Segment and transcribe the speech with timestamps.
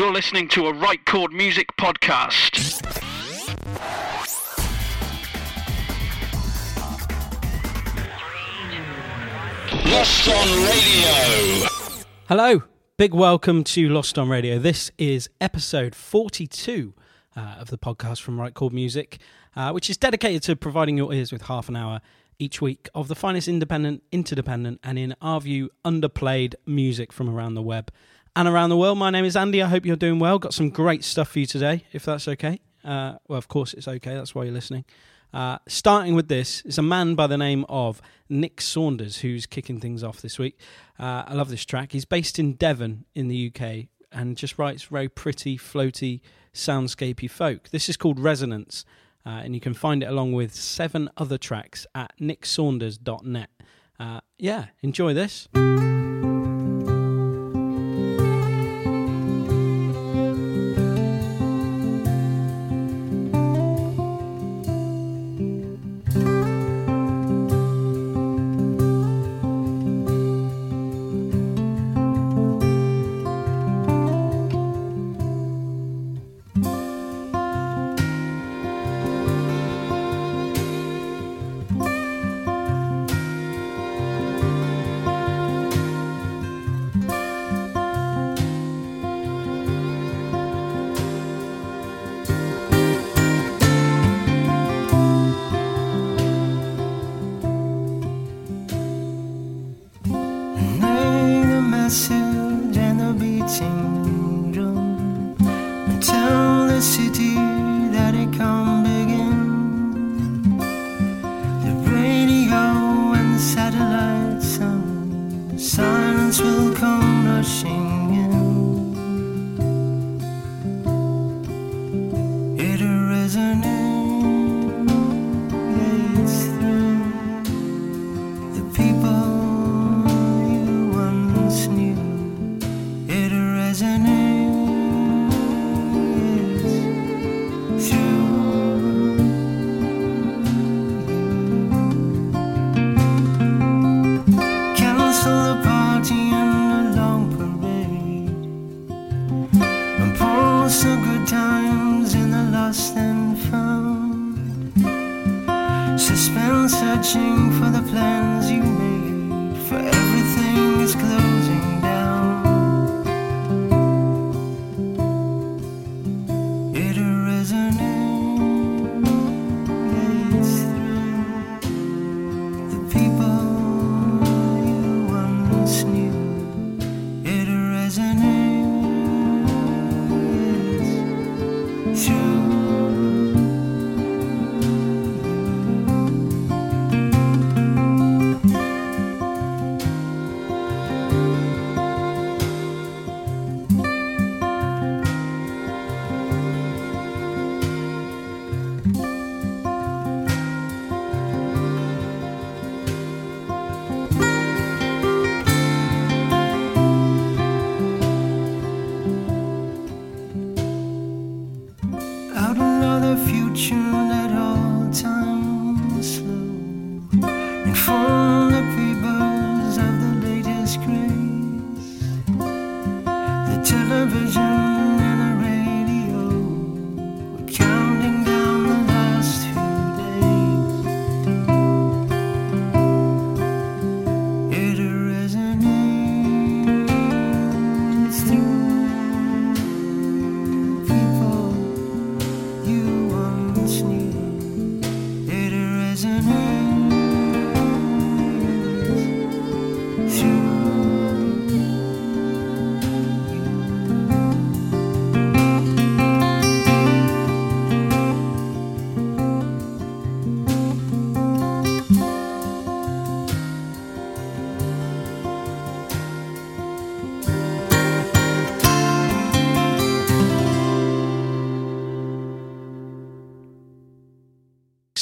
[0.00, 2.56] You're listening to a Right Chord Music podcast.
[9.84, 11.68] Lost on Radio.
[12.28, 12.62] Hello,
[12.96, 14.58] big welcome to Lost on Radio.
[14.58, 16.94] This is episode 42
[17.36, 19.18] uh, of the podcast from Right Chord Music,
[19.54, 22.00] uh, which is dedicated to providing your ears with half an hour
[22.38, 27.52] each week of the finest independent, interdependent, and in our view, underplayed music from around
[27.52, 27.92] the web
[28.36, 28.98] and around the world.
[28.98, 29.62] My name is Andy.
[29.62, 30.38] I hope you're doing well.
[30.38, 32.60] Got some great stuff for you today, if that's okay.
[32.84, 34.14] Uh, well, of course, it's okay.
[34.14, 34.84] That's why you're listening.
[35.32, 39.80] Uh, starting with this is a man by the name of Nick Saunders who's kicking
[39.80, 40.58] things off this week.
[40.98, 41.92] Uh, I love this track.
[41.92, 46.20] He's based in Devon in the UK and just writes very pretty, floaty,
[46.52, 47.68] soundscapey folk.
[47.70, 48.84] This is called Resonance,
[49.24, 53.50] uh, and you can find it along with seven other tracks at nicksaunders.net.
[54.00, 55.48] Uh, yeah, enjoy this.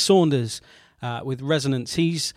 [0.09, 0.63] Saunders
[1.03, 1.97] uh, with Resonance.
[1.97, 2.33] He's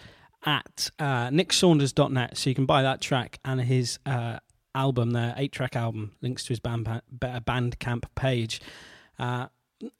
[0.45, 4.39] at uh, nicksaunders.net, so you can buy that track and his uh,
[4.75, 8.59] album there, eight track album, links to his band Bandcamp page.
[9.17, 9.47] Uh,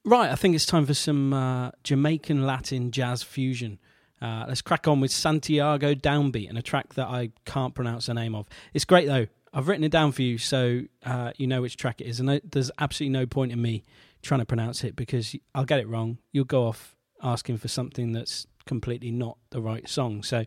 [0.03, 3.79] right, I think it's time for some uh, Jamaican Latin jazz fusion.
[4.21, 8.13] Uh, let's crack on with Santiago Downbeat and a track that I can't pronounce the
[8.13, 8.49] name of.
[8.73, 9.27] It's great though.
[9.53, 12.41] I've written it down for you so uh, you know which track it is, and
[12.43, 13.83] there's absolutely no point in me
[14.21, 16.17] trying to pronounce it because I'll get it wrong.
[16.33, 20.23] You'll go off asking for something that's completely not the right song.
[20.23, 20.45] So,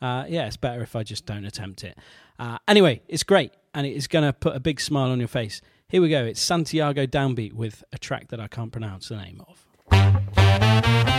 [0.00, 1.96] uh, yeah, it's better if I just don't attempt it.
[2.38, 5.28] Uh, anyway, it's great and it is going to put a big smile on your
[5.28, 5.60] face.
[5.88, 6.24] Here we go.
[6.24, 11.11] It's Santiago Downbeat with a track that I can't pronounce the name of.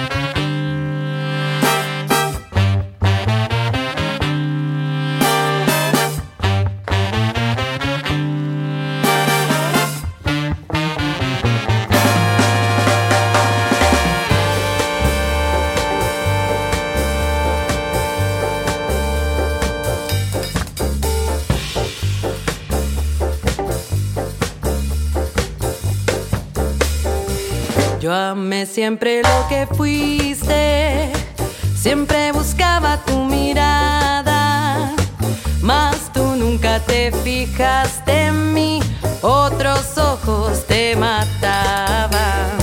[28.04, 31.10] Yo amé siempre lo que fuiste,
[31.74, 34.92] siempre buscaba tu mirada,
[35.62, 38.82] mas tú nunca te fijaste en mí,
[39.22, 42.58] otros ojos te mataban.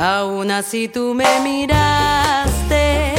[0.00, 3.14] Aún así tú me miraste,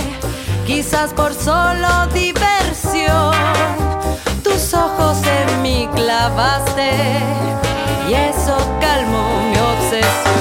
[0.65, 3.35] quizás por solo diversión,
[4.41, 6.91] tus ojos en mí clavaste
[8.07, 10.40] y eso calmó mi obsesión.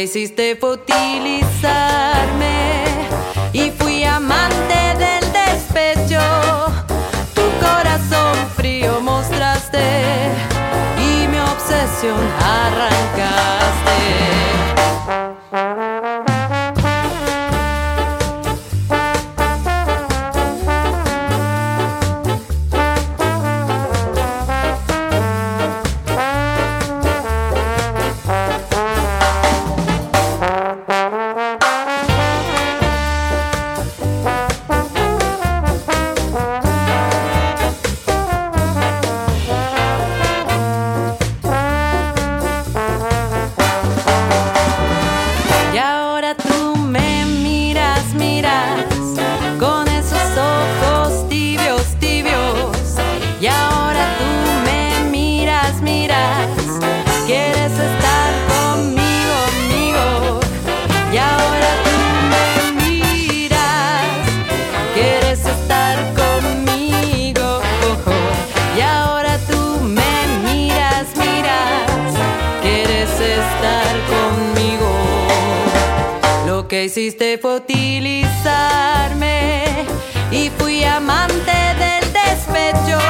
[0.00, 0.56] Que hiciste
[3.52, 6.22] y fui amante del despecho.
[7.34, 9.82] Tu corazón frío mostraste
[10.96, 14.19] y mi obsesión arrancaste.
[76.70, 79.64] Que hiciste fue utilizarme
[80.30, 83.00] y fui amante del despecho.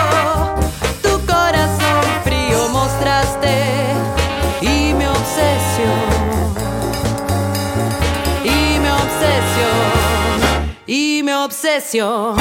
[1.03, 3.53] Tu corazón frío mostraste
[4.63, 6.01] y mi obsesión.
[8.45, 10.79] Y mi obsesión.
[10.87, 12.39] Y mi obsesión.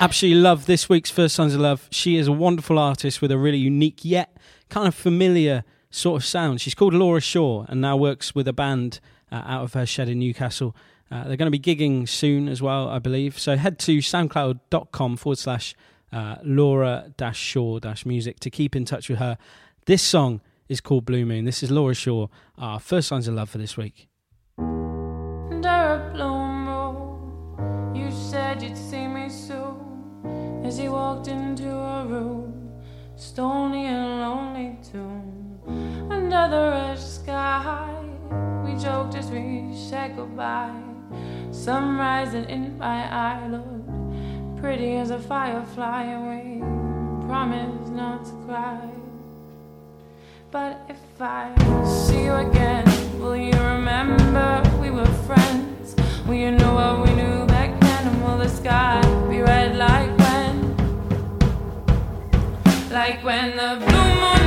[0.00, 1.88] Absolutely love this week's First Signs of Love.
[1.92, 4.36] She is a wonderful artist with a really unique yet
[4.68, 6.60] kind of familiar sort of sound.
[6.60, 8.98] She's called Laura Shaw and now works with a band
[9.30, 10.74] uh, out of her shed in Newcastle.
[11.10, 13.38] Uh, they're going to be gigging soon as well, I believe.
[13.38, 15.74] So head to soundcloud.com forward slash
[16.12, 19.38] uh, Laura Shaw music to keep in touch with her.
[19.86, 21.44] This song is called Blue Moon.
[21.44, 24.08] This is Laura Shaw, our first signs of love for this week.
[24.58, 32.04] Under a blue moon, you said you'd see me soon as you walked into a
[32.06, 32.70] room,
[33.16, 35.58] stony and lonely tomb.
[36.10, 37.88] Under the red sky,
[38.64, 40.87] we joked as we said goodbye.
[41.50, 44.58] Sun rising in my eye, Lord.
[44.60, 48.80] Pretty as a firefly, and we promise not to cry.
[50.50, 51.52] But if I
[51.84, 52.86] see you again,
[53.20, 55.94] will you remember we were friends?
[56.26, 58.08] Will you know what we knew back then?
[58.08, 60.76] And will the sky be red like when?
[62.90, 64.37] Like when the blue moon.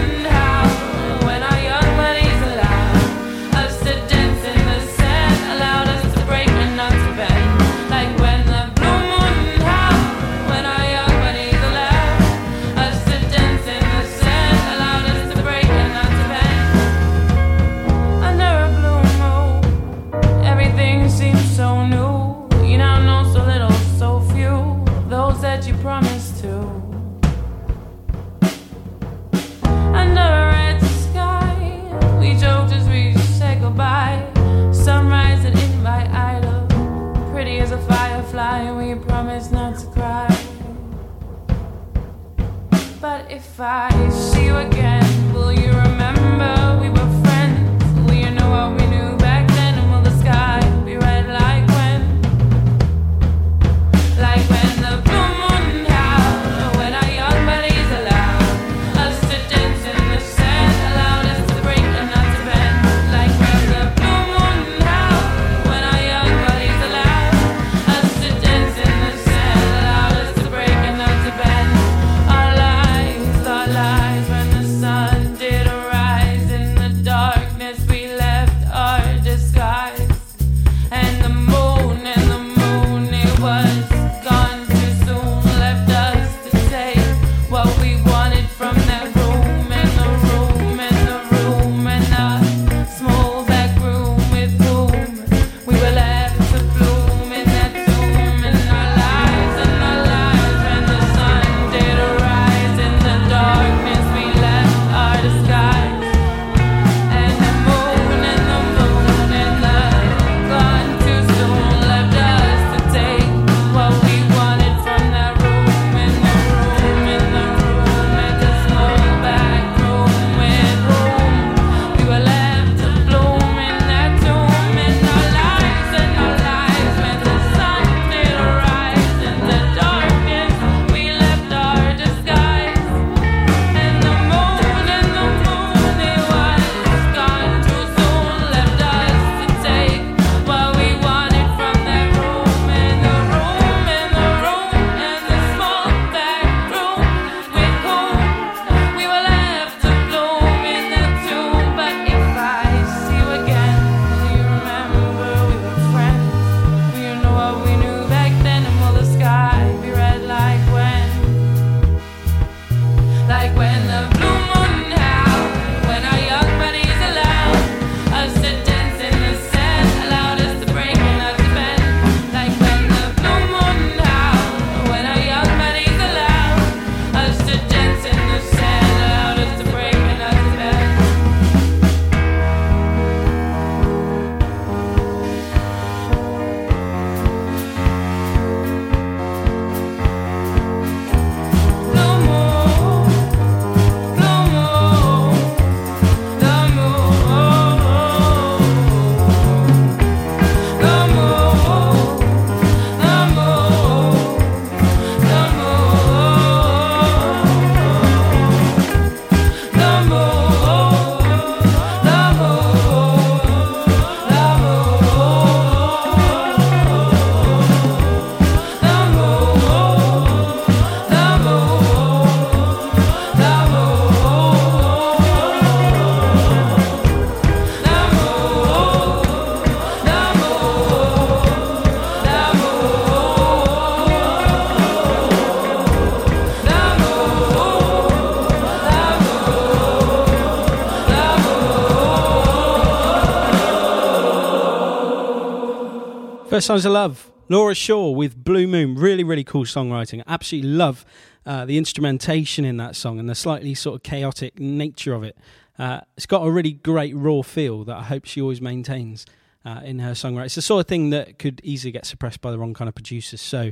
[246.62, 248.96] Signs of Love, Laura Shaw with Blue Moon.
[248.96, 250.24] Really, really cool songwriting.
[250.27, 251.06] Absolutely love
[251.46, 255.38] uh, the instrumentation in that song and the slightly sort of chaotic nature of it.
[255.80, 259.25] Uh, it's got a really great raw feel that I hope she always maintains
[259.65, 260.46] uh, in her songwriting.
[260.46, 262.96] It's the sort of thing that could easily get suppressed by the wrong kind of
[262.96, 263.41] producers.
[263.41, 263.72] So,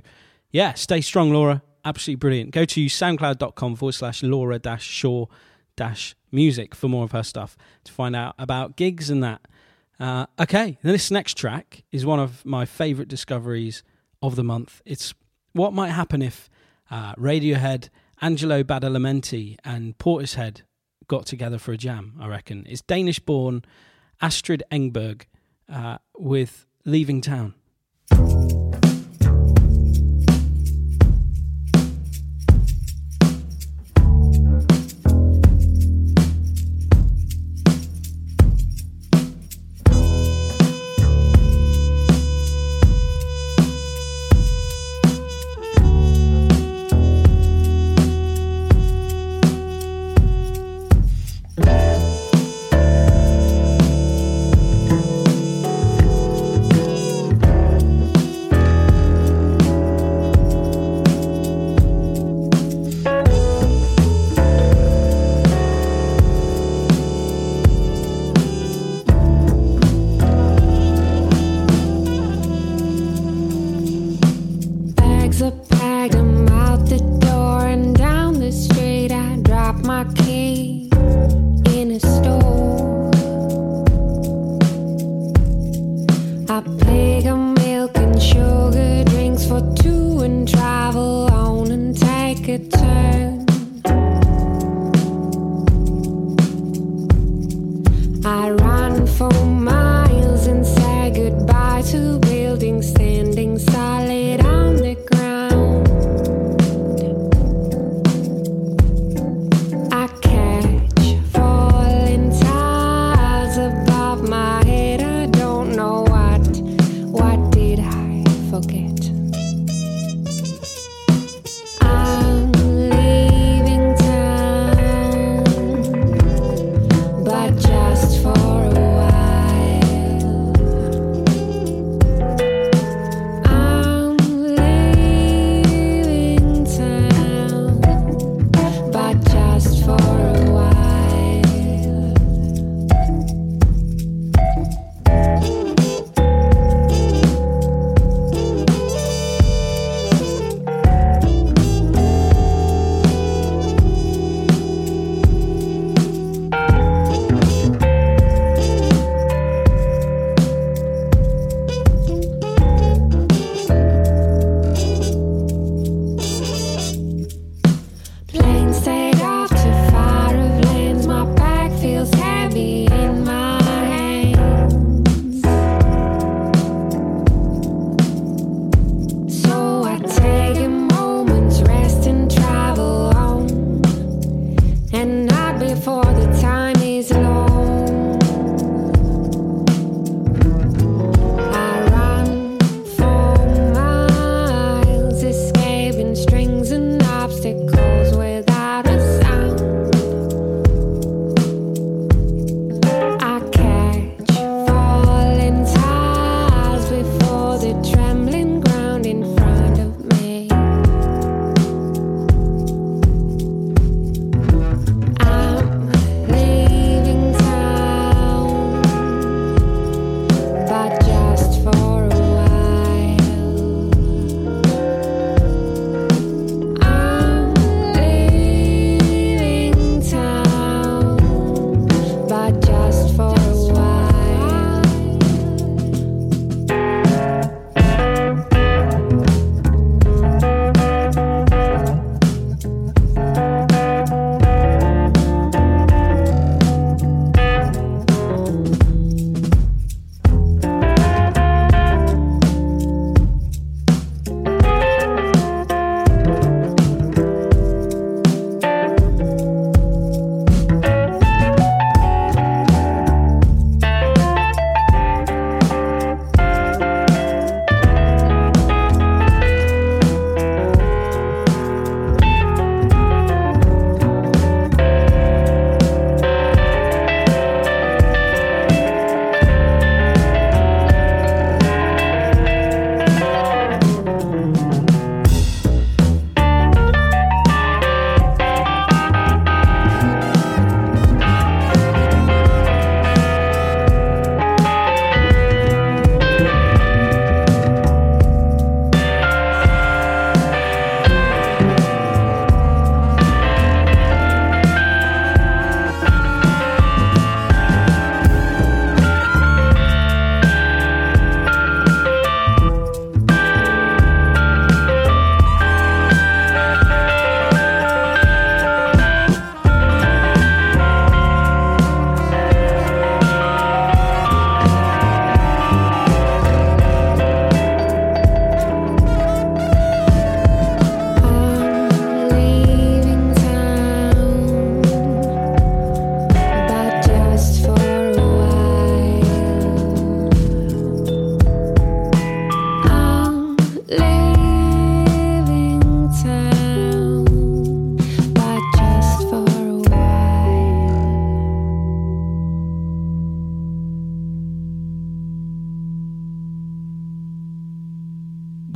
[0.52, 1.62] yeah, stay strong, Laura.
[1.86, 2.52] Absolutely brilliant.
[2.52, 5.28] Go to soundcloud.com forward slash Laura dash Shaw
[5.76, 9.42] dash music for more of her stuff to find out about gigs and that.
[10.00, 13.84] Uh, okay, this next track is one of my favourite discoveries
[14.22, 14.82] of the month.
[14.86, 15.14] It's
[15.54, 16.50] what might happen if
[16.90, 17.90] uh, Radiohead,
[18.22, 20.62] Angelo Badalamenti, and Portishead
[21.08, 22.66] got together for a jam, I reckon.
[22.70, 23.64] It's Danish born
[24.22, 25.24] Astrid Engberg
[25.68, 27.56] uh, with Leaving Town.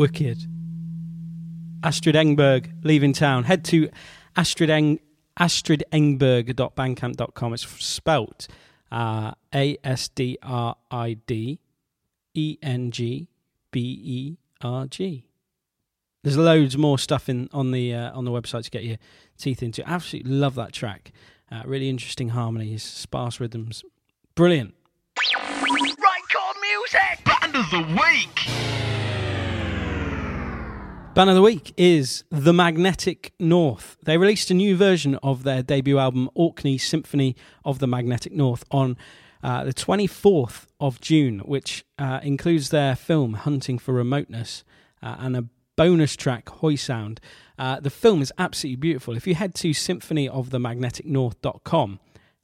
[0.03, 0.43] Wicked.
[1.81, 3.45] Astrid Engberg leaving town.
[3.45, 3.89] Head to
[4.35, 4.99] Astrid Eng,
[5.39, 7.53] astridengberg.bandcamp.com.
[7.53, 8.49] It's spelt
[8.91, 11.61] uh, A S D R I D
[12.33, 13.29] E N G
[13.71, 15.25] B E R G.
[16.21, 18.97] There's loads more stuff in on the uh, on the website to get your
[19.37, 19.89] teeth into.
[19.89, 21.13] Absolutely love that track.
[21.49, 23.85] Uh, really interesting harmonies, sparse rhythms,
[24.35, 24.73] brilliant.
[25.31, 27.23] Right chord music.
[27.23, 28.52] Band of the week.
[31.13, 33.97] Band of the week is The Magnetic North.
[34.03, 38.63] They released a new version of their debut album, Orkney Symphony of the Magnetic North,
[38.71, 38.97] on
[39.43, 44.63] uh, the 24th of June, which uh, includes their film Hunting for Remoteness
[45.03, 45.45] uh, and a
[45.75, 47.21] bonus track, Hoy Sound.
[47.59, 49.15] Uh, the film is absolutely beautiful.
[49.15, 51.99] If you head to symphonyofthemagneticnorth.com,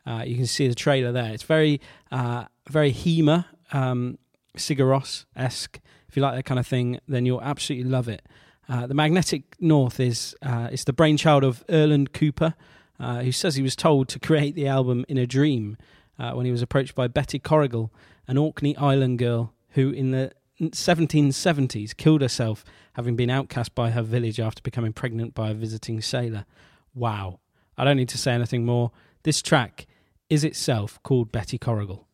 [0.05, 1.33] uh, you can see the trailer there.
[1.33, 4.19] It's very, uh, very Heima, um,
[4.55, 5.79] Sigur Rós esque.
[6.07, 8.21] If you like that kind of thing, then you'll absolutely love it.
[8.69, 12.53] Uh, the Magnetic North is uh, is the brainchild of Erland Cooper,
[12.99, 15.75] uh, who says he was told to create the album in a dream
[16.19, 17.91] uh, when he was approached by Betty Corrigal,
[18.27, 24.03] an Orkney Island girl who, in the 1770s, killed herself having been outcast by her
[24.03, 26.45] village after becoming pregnant by a visiting sailor.
[26.93, 27.39] Wow!
[27.75, 28.91] I don't need to say anything more.
[29.23, 29.87] This track
[30.29, 32.07] is itself called Betty Corrigal.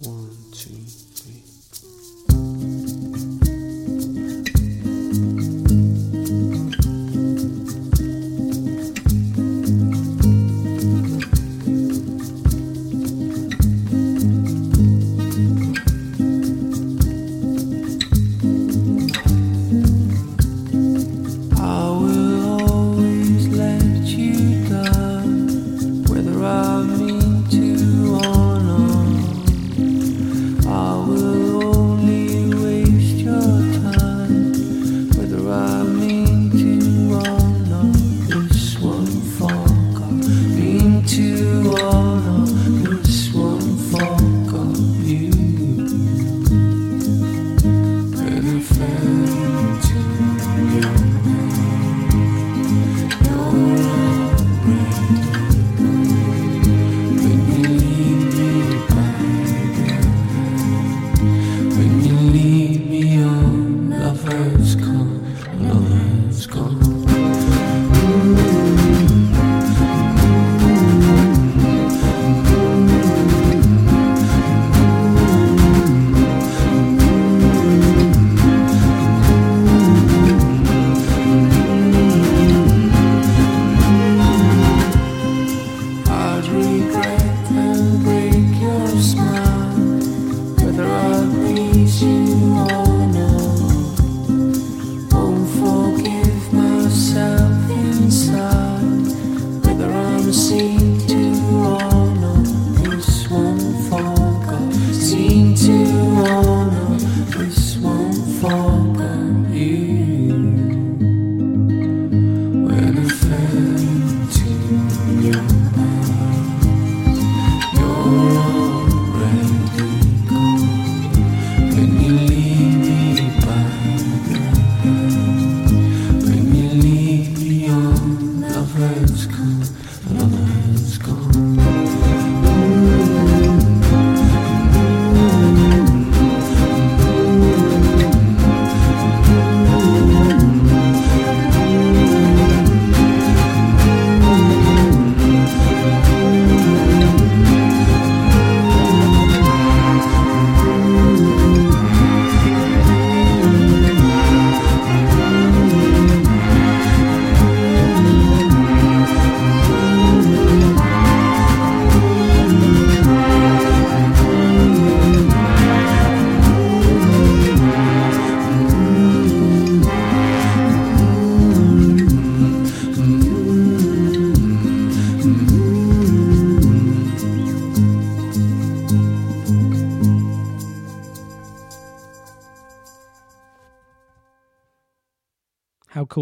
[0.00, 1.53] One, two, three.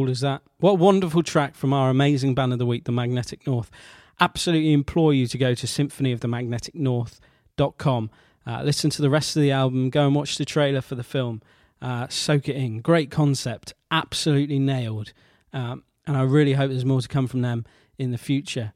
[0.02, 0.42] Cool is that?
[0.58, 3.70] What a wonderful track from our amazing band of the week, The Magnetic North.
[4.18, 8.10] Absolutely implore you to go to symphonyofthemagneticnorth.com.
[8.44, 11.04] Uh, listen to the rest of the album, go and watch the trailer for the
[11.04, 11.40] film.
[11.80, 12.80] Uh, soak it in.
[12.80, 15.12] Great concept, absolutely nailed.
[15.52, 17.64] Um, and I really hope there's more to come from them
[17.96, 18.72] in the future.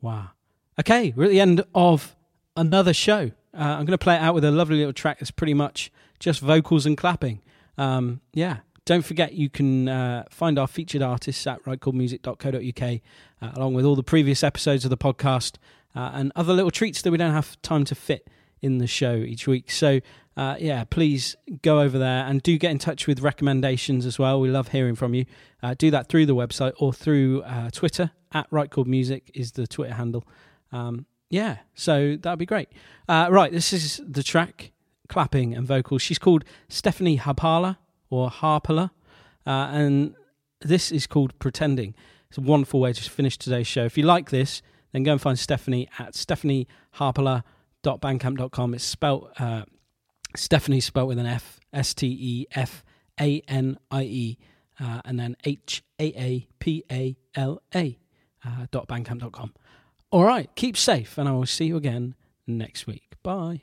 [0.00, 0.30] Wow.
[0.80, 2.16] Okay, we're at the end of
[2.56, 3.30] another show.
[3.54, 5.92] Uh, I'm going to play it out with a lovely little track that's pretty much
[6.18, 7.40] just vocals and clapping.
[7.78, 8.56] Um, yeah.
[8.86, 13.00] Don't forget you can uh, find our featured artists at rightchordmusic.co.uk,
[13.42, 15.56] uh, along with all the previous episodes of the podcast
[15.96, 18.28] uh, and other little treats that we don't have time to fit
[18.62, 19.72] in the show each week.
[19.72, 19.98] So,
[20.36, 24.40] uh, yeah, please go over there and do get in touch with recommendations as well.
[24.40, 25.26] We love hearing from you.
[25.64, 29.52] Uh, do that through the website or through uh, Twitter at Right Chord Music is
[29.52, 30.24] the Twitter handle.
[30.70, 32.68] Um, yeah, so that'd be great.
[33.08, 34.70] Uh, right, this is the track,
[35.08, 36.02] clapping and vocals.
[36.02, 37.78] She's called Stefanie Haapala
[38.10, 38.90] or Haapala,
[39.46, 40.14] uh, and
[40.60, 41.94] this is called Pretending.
[42.28, 43.84] It's a wonderful way to finish today's show.
[43.84, 48.74] If you like this, then go and find Stefanie at stefaniehaapala.bandcamp.com.
[48.74, 49.64] It's spelt uh,
[50.36, 52.84] Stefanie spelt with an F, S T E F
[53.20, 54.38] A N I E,
[54.80, 57.98] uh, and then H A A P A L A
[58.44, 59.54] uh, dot bandcamp.com.
[60.10, 62.14] All right, keep safe, and I will see you again
[62.46, 63.14] next week.
[63.22, 63.62] Bye.